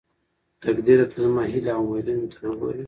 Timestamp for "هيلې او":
1.51-1.83